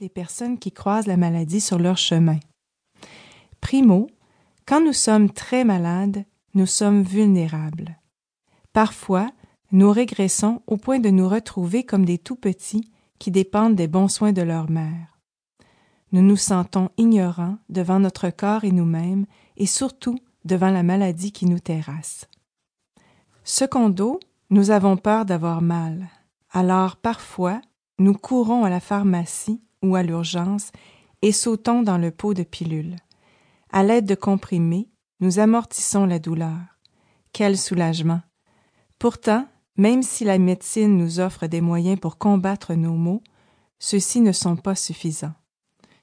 [0.00, 2.38] les personnes qui croisent la maladie sur leur chemin.
[3.60, 4.08] Primo,
[4.66, 6.24] quand nous sommes très malades,
[6.54, 7.96] nous sommes vulnérables.
[8.72, 9.30] Parfois,
[9.72, 14.08] nous régressons au point de nous retrouver comme des tout petits qui dépendent des bons
[14.08, 15.18] soins de leur mère.
[16.12, 19.26] Nous nous sentons ignorants devant notre corps et nous-mêmes
[19.56, 22.28] et surtout devant la maladie qui nous terrasse.
[23.44, 26.08] Secondo, nous avons peur d'avoir mal.
[26.50, 27.60] Alors parfois,
[27.98, 30.70] nous courons à la pharmacie ou à l'urgence
[31.22, 32.96] et sautons dans le pot de pilules.
[33.70, 34.88] À l'aide de comprimés,
[35.20, 36.58] nous amortissons la douleur.
[37.32, 38.20] Quel soulagement.
[38.98, 43.22] Pourtant, même si la médecine nous offre des moyens pour combattre nos maux,
[43.78, 45.34] ceux-ci ne sont pas suffisants,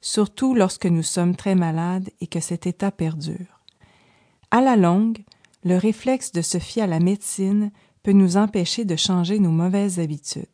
[0.00, 3.60] surtout lorsque nous sommes très malades et que cet état perdure.
[4.50, 5.22] À la longue,
[5.62, 7.70] le réflexe de se fier à la médecine
[8.02, 10.46] peut nous empêcher de changer nos mauvaises habitudes.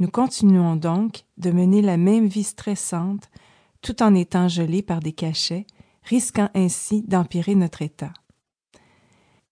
[0.00, 3.30] Nous continuons donc de mener la même vie stressante
[3.82, 5.66] tout en étant gelés par des cachets,
[6.04, 8.14] risquant ainsi d'empirer notre état.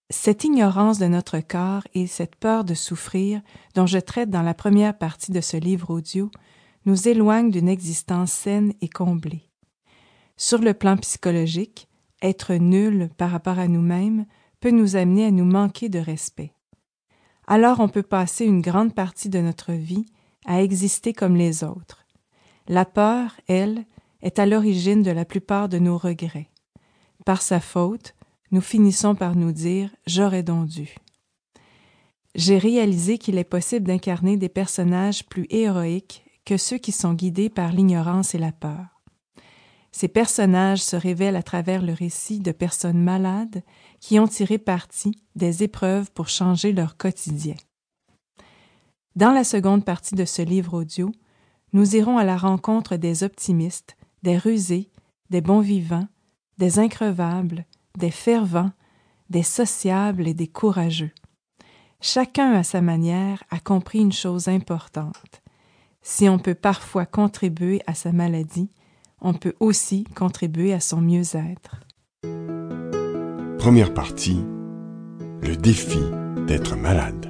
[0.08, 3.42] Cette ignorance de notre corps et cette peur de souffrir,
[3.74, 6.30] dont je traite dans la première partie de ce livre audio,
[6.86, 9.50] nous éloignent d'une existence saine et comblée.
[10.38, 11.88] Sur le plan psychologique,
[12.22, 14.24] être nul par rapport à nous-mêmes
[14.60, 16.54] peut nous amener à nous manquer de respect.
[17.46, 20.06] Alors on peut passer une grande partie de notre vie
[20.48, 22.06] à exister comme les autres.
[22.66, 23.84] La peur, elle,
[24.22, 26.48] est à l'origine de la plupart de nos regrets.
[27.24, 28.14] Par sa faute,
[28.50, 30.96] nous finissons par nous dire J'aurais donc dû.
[32.34, 37.50] J'ai réalisé qu'il est possible d'incarner des personnages plus héroïques que ceux qui sont guidés
[37.50, 39.02] par l'ignorance et la peur.
[39.92, 43.62] Ces personnages se révèlent à travers le récit de personnes malades
[44.00, 47.56] qui ont tiré parti des épreuves pour changer leur quotidien.
[49.16, 51.10] Dans la seconde partie de ce livre audio,
[51.72, 54.90] nous irons à la rencontre des optimistes, des rusés,
[55.30, 56.08] des bons vivants,
[56.58, 58.72] des increvables, des fervents,
[59.30, 61.12] des sociables et des courageux.
[62.00, 65.42] Chacun à sa manière a compris une chose importante.
[66.00, 68.70] Si on peut parfois contribuer à sa maladie,
[69.20, 71.80] on peut aussi contribuer à son mieux-être.
[73.58, 74.40] Première partie.
[75.42, 75.98] Le défi
[76.46, 77.27] d'être malade.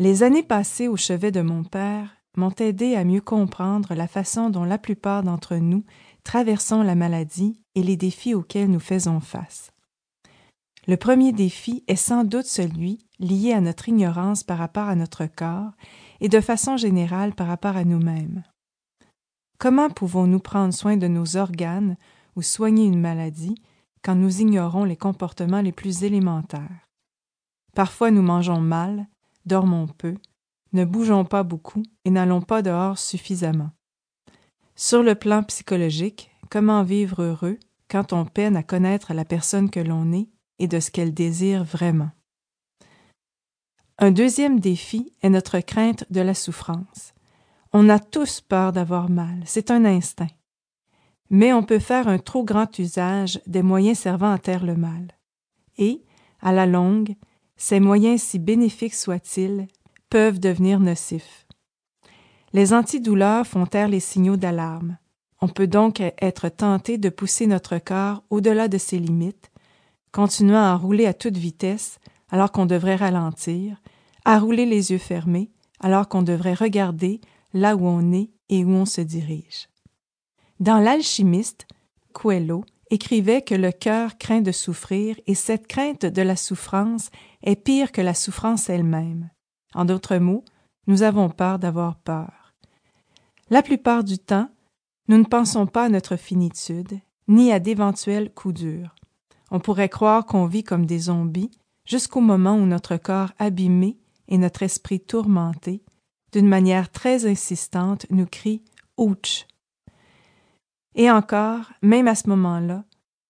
[0.00, 4.48] Les années passées au chevet de mon père m'ont aidé à mieux comprendre la façon
[4.48, 5.84] dont la plupart d'entre nous
[6.24, 9.72] traversons la maladie et les défis auxquels nous faisons face.
[10.86, 15.26] Le premier défi est sans doute celui lié à notre ignorance par rapport à notre
[15.26, 15.72] corps
[16.22, 18.42] et de façon générale par rapport à nous-mêmes.
[19.58, 21.98] Comment pouvons-nous prendre soin de nos organes
[22.36, 23.56] ou soigner une maladie
[24.02, 26.88] quand nous ignorons les comportements les plus élémentaires?
[27.74, 29.06] Parfois nous mangeons mal,
[29.50, 30.14] dormons peu,
[30.72, 33.70] ne bougeons pas beaucoup et n'allons pas dehors suffisamment.
[34.76, 37.58] Sur le plan psychologique, comment vivre heureux
[37.88, 40.28] quand on peine à connaître la personne que l'on est
[40.60, 42.10] et de ce qu'elle désire vraiment?
[43.98, 47.12] Un deuxième défi est notre crainte de la souffrance.
[47.72, 50.30] On a tous peur d'avoir mal, c'est un instinct.
[51.28, 55.18] Mais on peut faire un trop grand usage des moyens servant à taire le mal.
[55.76, 56.04] Et,
[56.40, 57.16] à la longue,
[57.60, 59.68] ces moyens si bénéfiques soient-ils,
[60.08, 61.46] peuvent devenir nocifs.
[62.54, 64.96] Les antidouleurs font taire les signaux d'alarme.
[65.42, 69.50] On peut donc être tenté de pousser notre corps au-delà de ses limites,
[70.10, 71.98] continuant à rouler à toute vitesse
[72.30, 73.76] alors qu'on devrait ralentir,
[74.24, 75.50] à rouler les yeux fermés
[75.80, 77.20] alors qu'on devrait regarder
[77.52, 79.68] là où on est et où on se dirige.
[80.60, 81.66] Dans L'alchimiste,
[82.14, 87.10] Coelho écrivait que le cœur craint de souffrir et cette crainte de la souffrance
[87.42, 89.30] est pire que la souffrance elle-même.
[89.74, 90.44] En d'autres mots,
[90.86, 92.54] nous avons peur d'avoir peur.
[93.48, 94.48] La plupart du temps,
[95.08, 98.94] nous ne pensons pas à notre finitude, ni à d'éventuels coups durs.
[99.50, 101.50] On pourrait croire qu'on vit comme des zombies
[101.84, 103.98] jusqu'au moment où notre corps abîmé
[104.28, 105.82] et notre esprit tourmenté,
[106.32, 108.62] d'une manière très insistante, nous crie
[108.96, 109.46] Ouch.
[110.94, 112.84] Et encore, même à ce moment-là,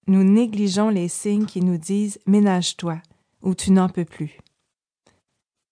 [0.06, 3.00] nous négligeons les signes qui nous disent Ménage-toi
[3.42, 4.38] ou tu n'en peux plus.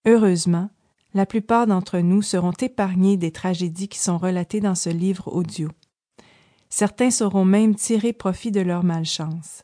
[0.05, 0.69] Heureusement,
[1.13, 5.69] la plupart d'entre nous seront épargnés des tragédies qui sont relatées dans ce livre audio.
[6.69, 9.63] Certains sauront même tirer profit de leur malchance.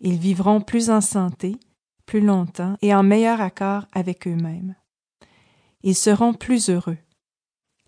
[0.00, 1.56] Ils vivront plus en santé,
[2.04, 4.74] plus longtemps et en meilleur accord avec eux-mêmes.
[5.82, 6.98] Ils seront plus heureux.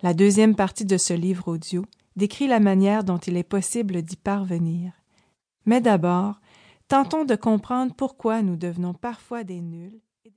[0.03, 1.85] La deuxième partie de ce livre audio
[2.19, 4.93] décrit la manière dont il est possible d'y parvenir.
[5.65, 6.41] Mais d'abord,
[6.89, 10.01] tentons de comprendre pourquoi nous devenons parfois des nuls